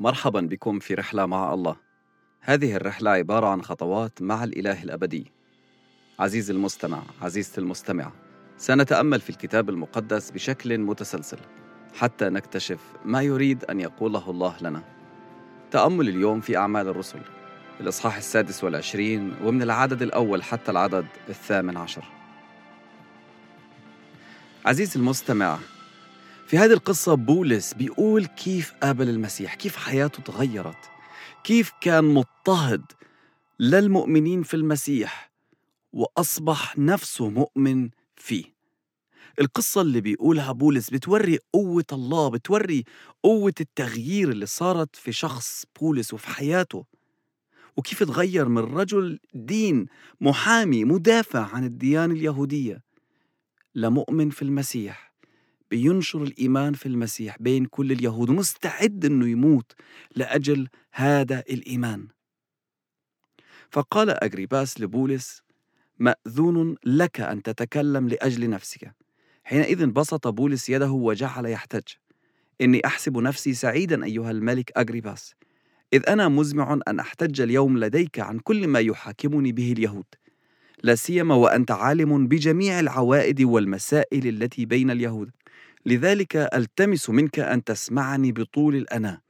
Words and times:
مرحبا 0.00 0.40
بكم 0.40 0.78
في 0.78 0.94
رحلة 0.94 1.26
مع 1.26 1.54
الله. 1.54 1.76
هذه 2.40 2.76
الرحلة 2.76 3.10
عبارة 3.10 3.46
عن 3.46 3.62
خطوات 3.62 4.22
مع 4.22 4.44
الإله 4.44 4.82
الأبدي. 4.82 5.32
عزيزي 6.18 6.52
المستمع، 6.52 7.02
عزيزتي 7.22 7.60
المستمعة، 7.60 8.12
سنتأمل 8.56 9.20
في 9.20 9.30
الكتاب 9.30 9.70
المقدس 9.70 10.30
بشكل 10.30 10.78
متسلسل 10.78 11.38
حتى 11.94 12.28
نكتشف 12.28 12.80
ما 13.04 13.22
يريد 13.22 13.64
أن 13.64 13.80
يقوله 13.80 14.30
الله 14.30 14.56
لنا. 14.60 14.82
تأمل 15.70 16.08
اليوم 16.08 16.40
في 16.40 16.56
أعمال 16.56 16.88
الرسل، 16.88 17.20
الإصحاح 17.80 18.16
السادس 18.16 18.64
والعشرين 18.64 19.34
ومن 19.44 19.62
العدد 19.62 20.02
الأول 20.02 20.42
حتى 20.42 20.70
العدد 20.70 21.06
الثامن 21.28 21.76
عشر. 21.76 22.04
عزيزي 24.64 25.00
المستمع، 25.00 25.58
في 26.50 26.58
هذه 26.58 26.72
القصة 26.72 27.14
بولس 27.14 27.74
بيقول 27.74 28.26
كيف 28.26 28.72
قابل 28.82 29.08
المسيح 29.08 29.54
كيف 29.54 29.76
حياته 29.76 30.22
تغيرت 30.22 30.90
كيف 31.44 31.72
كان 31.80 32.04
مضطهد 32.04 32.82
للمؤمنين 33.60 34.42
في 34.42 34.54
المسيح 34.54 35.32
وأصبح 35.92 36.78
نفسه 36.78 37.28
مؤمن 37.28 37.90
فيه. 38.16 38.44
القصة 39.40 39.80
اللي 39.80 40.00
بيقولها 40.00 40.52
بولس 40.52 40.90
بتوري 40.90 41.38
قوة 41.52 41.84
الله 41.92 42.28
بتوري 42.28 42.84
قوة 43.22 43.54
التغيير 43.60 44.30
اللي 44.30 44.46
صارت 44.46 44.96
في 44.96 45.12
شخص 45.12 45.64
بولس 45.80 46.14
وفي 46.14 46.26
حياته. 46.28 46.84
وكيف 47.76 48.02
تغير 48.02 48.48
من 48.48 48.62
رجل 48.62 49.18
دين 49.34 49.86
محامي 50.20 50.84
مدافع 50.84 51.54
عن 51.54 51.64
الديانة 51.64 52.14
اليهودية 52.14 52.82
لمؤمن 53.74 54.30
في 54.30 54.42
المسيح. 54.42 55.09
بينشر 55.70 56.22
الإيمان 56.22 56.72
في 56.72 56.86
المسيح 56.86 57.36
بين 57.40 57.64
كل 57.64 57.92
اليهود 57.92 58.30
ومستعد 58.30 59.04
أنه 59.04 59.28
يموت 59.28 59.72
لأجل 60.16 60.68
هذا 60.92 61.38
الإيمان. 61.50 62.08
فقال 63.70 64.10
أجريباس 64.10 64.80
لبولس 64.80 65.42
مأذون 65.98 66.76
لك 66.84 67.20
أن 67.20 67.42
تتكلم 67.42 68.08
لأجل 68.08 68.50
نفسك. 68.50 68.94
حينئذ 69.44 69.86
بسط 69.86 70.28
بولس 70.28 70.68
يده 70.68 70.90
وجعل 70.90 71.46
يحتج. 71.46 71.82
إني 72.60 72.86
أحسب 72.86 73.18
نفسي 73.18 73.54
سعيدا 73.54 74.04
أيها 74.04 74.30
الملك 74.30 74.72
أجريباس 74.76 75.34
إذ 75.92 76.08
أنا 76.08 76.28
مزمع 76.28 76.78
أن 76.88 77.00
أحتج 77.00 77.40
اليوم 77.40 77.78
لديك 77.78 78.20
عن 78.20 78.38
كل 78.38 78.68
ما 78.68 78.78
يحاكمني 78.80 79.52
به 79.52 79.72
اليهود. 79.72 80.04
لا 80.82 80.94
سيما 80.94 81.34
وأنت 81.34 81.70
عالم 81.70 82.28
بجميع 82.28 82.80
العوائد 82.80 83.42
والمسائل 83.42 84.26
التي 84.26 84.66
بين 84.66 84.90
اليهود. 84.90 85.30
لذلك 85.86 86.36
ألتمس 86.36 87.10
منك 87.10 87.38
أن 87.38 87.64
تسمعني 87.64 88.32
بطول 88.32 88.76
الانا 88.76 89.20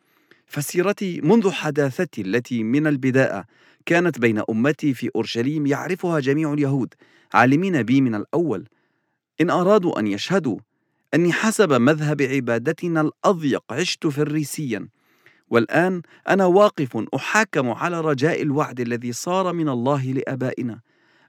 فسيرتي 0.47 1.21
منذ 1.21 1.51
حداثتي 1.51 2.21
التي 2.21 2.63
من 2.63 2.87
البداية 2.87 3.47
كانت 3.87 4.19
بين 4.19 4.43
أمتي 4.51 4.95
في 4.95 5.11
أورشليم 5.17 5.67
يعرفها 5.67 6.21
جميع 6.21 6.53
اليهود 6.53 6.95
عالمين 7.35 7.83
بي 7.83 8.01
من 8.01 8.15
الأول. 8.15 8.69
إن 9.41 9.51
أرادوا 9.51 9.99
أن 9.99 10.07
يشهدوا 10.07 10.59
أني 11.15 11.33
حسب 11.33 11.73
مذهب 11.73 12.23
عبادتنا 12.23 13.01
الأضيق 13.01 13.65
عشت 13.71 14.07
فريسيا. 14.07 14.89
والآن 15.49 16.03
أنا 16.29 16.45
واقف 16.45 16.97
أحاكم 17.15 17.71
على 17.71 18.01
رجاء 18.01 18.43
الوعد 18.43 18.81
الذي 18.81 19.13
صار 19.13 19.53
من 19.53 19.69
الله 19.69 20.13
لآبائنا 20.13 20.81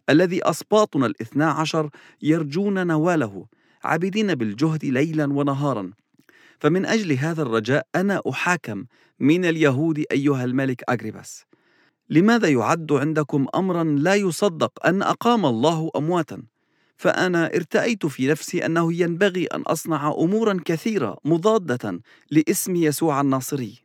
الذي 0.10 0.50
أسباطنا 0.50 1.06
الاثنا 1.06 1.52
عشر 1.52 1.90
يرجون 2.22 2.88
نواله. 2.88 3.46
عابدين 3.84 4.36
بالجهد 4.36 4.86
ليلا 4.86 5.34
ونهارا. 5.34 5.92
فمن 6.60 6.86
أجل 6.86 7.12
هذا 7.12 7.42
الرجاء 7.42 7.88
أنا 7.96 8.22
أحاكم 8.30 8.86
من 9.20 9.46
اليهود 9.46 10.04
أيها 10.12 10.44
الملك 10.44 10.84
أغريباس. 10.90 11.46
لماذا 12.10 12.48
يعد 12.48 12.92
عندكم 12.92 13.48
امرا 13.56 13.84
لا 13.84 14.16
يصدق 14.16 14.86
أن 14.86 15.02
أقام 15.02 15.46
الله 15.46 15.92
امواتا؟ 15.96 16.44
فأنا 16.98 17.46
ارتأيت 17.56 18.06
في 18.06 18.28
نفسي 18.28 18.66
أنه 18.66 18.94
ينبغي 18.94 19.46
أن 19.46 19.62
أصنع 19.62 20.16
امورا 20.20 20.58
كثيرة 20.66 21.18
مضادة 21.26 22.02
لاسم 22.32 22.76
يسوع 22.76 23.22
الناصري. 23.22 23.80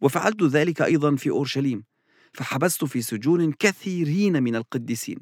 وفعلت 0.00 0.42
ذلك 0.42 0.82
أيضا 0.82 1.16
في 1.16 1.30
أورشليم. 1.30 1.84
فحبست 2.32 2.84
في 2.84 3.02
سجون 3.02 3.52
كثيرين 3.52 4.42
من 4.42 4.56
القديسين. 4.56 5.18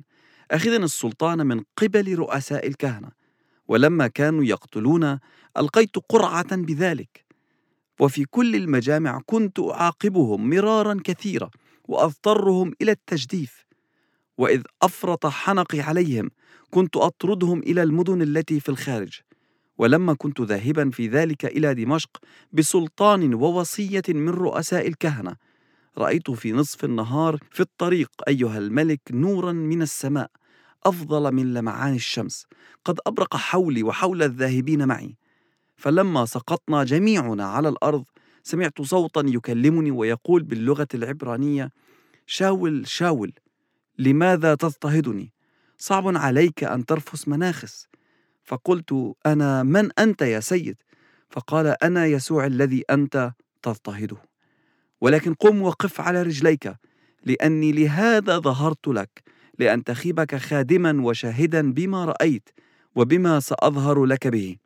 اخذا 0.50 0.76
السلطان 0.76 1.46
من 1.46 1.62
قبل 1.76 2.14
رؤساء 2.14 2.66
الكهنة. 2.66 3.21
ولما 3.68 4.06
كانوا 4.06 4.44
يقتلون 4.44 5.18
ألقيت 5.56 5.96
قرعة 6.08 6.56
بذلك. 6.56 7.24
وفي 8.00 8.24
كل 8.24 8.56
المجامع 8.56 9.20
كنت 9.26 9.60
أعاقبهم 9.60 10.50
مرارا 10.50 11.00
كثيرا 11.04 11.50
وأضطرهم 11.84 12.72
إلى 12.82 12.92
التجديف. 12.92 13.64
وإذ 14.38 14.62
أفرط 14.82 15.26
حنقي 15.26 15.80
عليهم 15.80 16.30
كنت 16.70 16.96
أطردهم 16.96 17.58
إلى 17.58 17.82
المدن 17.82 18.22
التي 18.22 18.60
في 18.60 18.68
الخارج. 18.68 19.20
ولما 19.78 20.14
كنت 20.14 20.40
ذاهبا 20.40 20.90
في 20.90 21.08
ذلك 21.08 21.44
إلى 21.44 21.74
دمشق 21.74 22.10
بسلطان 22.52 23.34
ووصية 23.34 24.02
من 24.08 24.28
رؤساء 24.28 24.88
الكهنة 24.88 25.36
رأيت 25.98 26.30
في 26.30 26.52
نصف 26.52 26.84
النهار 26.84 27.38
في 27.50 27.60
الطريق 27.60 28.10
أيها 28.28 28.58
الملك 28.58 29.00
نورا 29.10 29.52
من 29.52 29.82
السماء. 29.82 30.30
أفضل 30.86 31.34
من 31.34 31.54
لمعان 31.54 31.94
الشمس. 31.94 32.46
قد 32.84 32.98
أبرق 33.06 33.36
حولي 33.36 33.82
وحول 33.82 34.22
الذاهبين 34.22 34.88
معي. 34.88 35.16
فلما 35.76 36.24
سقطنا 36.24 36.84
جميعنا 36.84 37.44
على 37.44 37.68
الأرض 37.68 38.04
سمعت 38.42 38.82
صوتا 38.82 39.22
يكلمني 39.26 39.90
ويقول 39.90 40.42
باللغة 40.42 40.88
العبرانية 40.94 41.70
شاول 42.26 42.88
شاول 42.88 43.32
لماذا 43.98 44.54
تضطهدني؟ 44.54 45.32
صعب 45.78 46.16
عليك 46.16 46.64
أن 46.64 46.86
ترفس 46.86 47.28
مناخس. 47.28 47.88
فقلت 48.44 49.14
أنا 49.26 49.62
من 49.62 49.90
أنت 49.98 50.22
يا 50.22 50.40
سيد؟ 50.40 50.76
فقال 51.30 51.84
أنا 51.84 52.06
يسوع 52.06 52.46
الذي 52.46 52.84
أنت 52.90 53.32
تضطهده. 53.62 54.16
ولكن 55.00 55.34
قم 55.34 55.62
وقف 55.62 56.00
على 56.00 56.22
رجليك 56.22 56.74
لأني 57.24 57.72
لهذا 57.72 58.38
ظهرت 58.38 58.88
لك. 58.88 59.22
لأنتخبك 59.58 60.36
خادما 60.36 61.02
وشاهدا 61.02 61.72
بما 61.72 62.04
رأيت 62.04 62.48
وبما 62.94 63.40
سأظهر 63.40 64.04
لك 64.04 64.26
به. 64.28 64.56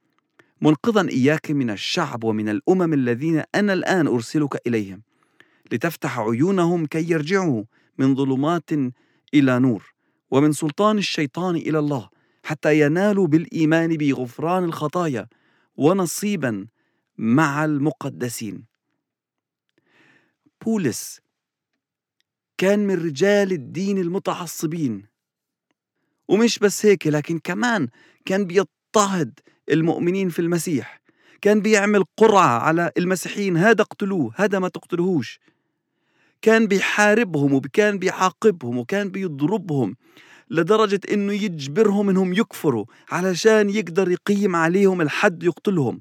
منقذا 0.61 1.09
إياك 1.09 1.51
من 1.51 1.71
الشعب 1.71 2.25
ومن 2.25 2.49
الأمم 2.49 2.93
الذين 2.93 3.43
أنا 3.55 3.73
الآن 3.73 4.07
أرسلك 4.07 4.67
إليهم 4.67 5.03
لتفتح 5.73 6.19
عيونهم 6.19 6.87
كي 6.87 7.11
يرجعوا 7.11 7.65
من 7.99 8.15
ظلمات 8.15 8.71
إلى 9.35 9.59
نور 9.59 9.95
ومن 10.31 10.53
سلطان 10.53 10.99
الشيطان 10.99 11.57
إلى 11.57 11.79
الله 11.79 12.09
حتى 12.43 12.81
ينالوا 12.81 13.27
بالإيمان 13.27 13.97
بغفران 13.97 14.65
الخطايا 14.65 15.27
ونصيبا 15.77 16.67
مع 17.19 17.65
المقدسين. 17.65 18.65
بولس 20.65 21.21
كان 22.59 22.87
من 22.87 22.95
رجال 22.95 23.53
الدين 23.53 23.99
المتعصبين. 23.99 25.07
ومش 26.29 26.59
بس 26.59 26.87
هيك 26.87 27.07
لكن 27.07 27.39
كمان 27.39 27.89
كان 28.25 28.45
بيضطهد 28.45 29.41
المؤمنين 29.71 30.29
في 30.29 30.39
المسيح. 30.39 31.01
كان 31.41 31.61
بيعمل 31.61 32.05
قرعة 32.17 32.59
على 32.59 32.91
المسيحيين 32.99 33.57
هذا 33.57 33.83
اقتلوه 33.83 34.33
هذا 34.37 34.59
ما 34.59 34.69
تقتلوهوش 34.69 35.41
كان 36.43 36.67
بيحاربهم 36.67 37.55
وكان 37.55 37.99
بيعاقبهم 37.99 38.79
وكان 38.79 39.09
بيضربهم 39.09 39.97
لدرجة 40.51 41.01
إنه 41.13 41.33
يجبرهم 41.33 42.09
إنهم 42.09 42.33
يكفروا 42.33 42.85
علشان 43.11 43.71
يقدر 43.71 44.11
يقيم 44.11 44.57
عليهم 44.57 45.01
الحد 45.01 45.43
يقتلهم. 45.43 46.01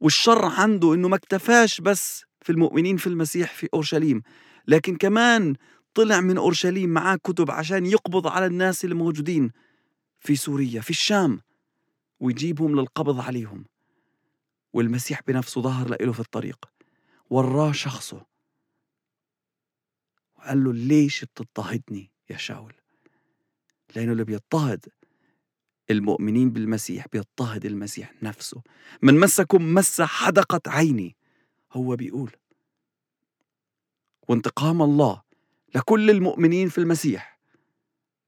والشر 0.00 0.44
عنده 0.44 0.94
إنه 0.94 1.08
ما 1.08 1.16
اكتفاش 1.16 1.80
بس 1.80 2.24
في 2.42 2.52
المؤمنين 2.52 2.96
في 2.96 3.06
المسيح 3.06 3.54
في 3.54 3.68
أورشليم. 3.74 4.22
لكن 4.68 4.96
كمان 4.96 5.54
طلع 5.94 6.20
من 6.20 6.36
أورشليم 6.36 6.90
معاه 6.90 7.16
كتب 7.16 7.50
عشان 7.50 7.86
يقبض 7.86 8.26
على 8.26 8.46
الناس 8.46 8.84
الموجودين 8.84 9.52
في 10.20 10.36
سوريا 10.36 10.80
في 10.80 10.90
الشام 10.90 11.40
ويجيبهم 12.20 12.80
للقبض 12.80 13.20
عليهم. 13.20 13.64
والمسيح 14.72 15.22
بنفسه 15.26 15.60
ظهر 15.60 16.04
له 16.04 16.12
في 16.12 16.20
الطريق 16.20 16.66
وراه 17.30 17.72
شخصه 17.72 18.26
وقال 20.36 20.64
له 20.64 20.72
ليش 20.72 21.24
بتضطهدني 21.24 22.10
يا 22.30 22.36
شاول؟ 22.36 22.74
لأنه 23.96 24.12
اللي 24.12 24.24
بيضطهد 24.24 24.86
المؤمنين 25.90 26.50
بالمسيح 26.50 27.06
بيضطهد 27.12 27.64
المسيح 27.66 28.12
نفسه. 28.22 28.62
من 29.02 29.20
مسكم 29.20 29.74
مس 29.74 30.00
حدقة 30.00 30.60
عيني 30.66 31.16
هو 31.72 31.96
بيقول 31.96 32.30
وانتقام 34.28 34.82
الله 34.82 35.22
لكل 35.74 36.10
المؤمنين 36.10 36.68
في 36.68 36.78
المسيح 36.78 37.38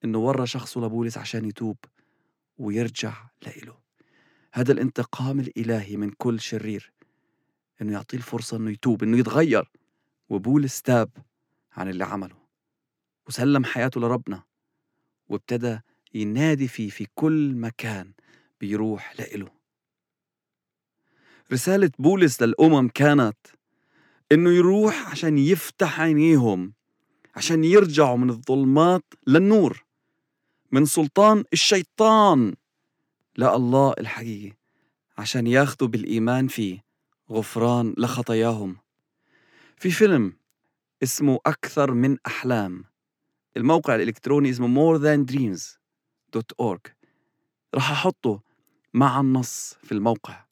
إنه 0.04 0.18
ورى 0.18 0.46
شخصه 0.46 0.80
لبولس 0.80 1.18
عشان 1.18 1.44
يتوب 1.44 1.76
ويرجع 2.58 3.14
لإله. 3.42 3.78
هذا 4.52 4.72
الانتقام 4.72 5.40
الإلهي 5.40 5.96
من 5.96 6.10
كل 6.10 6.40
شرير 6.40 6.92
إنه 7.82 7.92
يعطيه 7.92 8.16
الفرصة 8.18 8.56
إنه 8.56 8.70
يتوب 8.70 9.02
إنه 9.02 9.18
يتغير. 9.18 9.70
وبولس 10.28 10.82
تاب 10.82 11.10
عن 11.72 11.88
اللي 11.88 12.04
عمله 12.04 12.36
وسلم 13.26 13.64
حياته 13.64 14.00
لربنا 14.00 14.42
وابتدى 15.28 15.78
ينادي 16.14 16.68
فيه 16.68 16.90
في 16.90 17.06
كل 17.14 17.54
مكان 17.54 18.12
بيروح 18.60 19.20
لإله. 19.20 19.50
رسالة 21.52 21.90
بولس 21.98 22.42
للأمم 22.42 22.88
كانت 22.88 23.36
إنه 24.32 24.50
يروح 24.50 25.10
عشان 25.10 25.38
يفتح 25.38 26.00
عينيهم 26.00 26.72
عشان 27.36 27.64
يرجعوا 27.64 28.16
من 28.16 28.30
الظلمات 28.30 29.04
للنور 29.26 29.84
من 30.72 30.84
سلطان 30.84 31.44
الشيطان 31.52 32.54
لا 33.36 33.56
الله 33.56 33.94
الحقيقي 33.98 34.56
عشان 35.18 35.46
ياخذوا 35.46 35.88
بالإيمان 35.88 36.48
فيه 36.48 36.84
غفران 37.30 37.94
لخطاياهم. 37.98 38.76
في 39.76 39.90
فيلم 39.90 40.32
اسمه 41.02 41.38
أكثر 41.46 41.94
من 41.94 42.16
أحلام. 42.26 42.84
الموقع 43.56 43.94
الإلكتروني 43.94 44.50
اسمه 44.50 44.98
morethandreams.org 44.98 46.80
راح 47.74 47.90
أحطه 47.90 48.42
مع 48.94 49.20
النص 49.20 49.76
في 49.82 49.92
الموقع. 49.92 50.44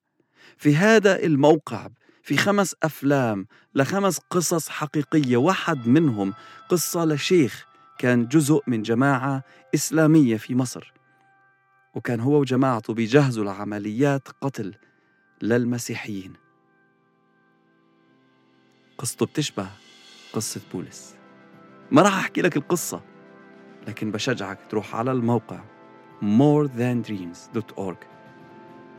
في 0.56 0.76
هذا 0.76 1.22
الموقع 1.24 1.88
في 2.28 2.36
خمس 2.36 2.76
أفلام 2.82 3.46
لخمس 3.74 4.18
قصص 4.18 4.68
حقيقية 4.68 5.36
واحد 5.36 5.88
منهم 5.88 6.34
قصة 6.68 7.04
لشيخ 7.04 7.66
كان 7.98 8.28
جزء 8.28 8.62
من 8.66 8.82
جماعة 8.82 9.42
إسلامية 9.74 10.36
في 10.36 10.54
مصر. 10.54 10.92
وكان 11.94 12.20
هو 12.20 12.40
وجماعته 12.40 12.94
بيجهزوا 12.94 13.44
لعمليات 13.44 14.28
قتل 14.40 14.74
للمسيحيين. 15.42 16.32
قصته 18.98 19.26
بتشبه 19.26 19.68
قصة 20.32 20.60
بولس. 20.72 21.14
ما 21.90 22.02
راح 22.02 22.18
أحكي 22.18 22.42
لك 22.42 22.56
القصة 22.56 23.00
لكن 23.86 24.10
بشجعك 24.10 24.58
تروح 24.70 24.96
على 24.96 25.12
الموقع 25.12 25.60
morethandreams.org 26.22 27.96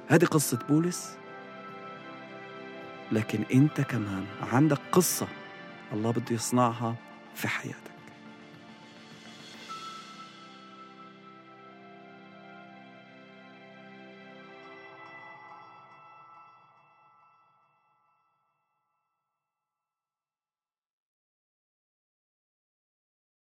هذه 0.08 0.26
قصة 0.26 0.60
بولس 0.70 1.19
لكن 3.12 3.44
انت 3.54 3.82
كمان 3.82 4.26
عندك 4.52 4.80
قصة 4.92 5.28
الله 5.94 6.12
بده 6.12 6.36
يصنعها 6.36 6.96
في 7.36 7.48
حياتك. 7.48 7.89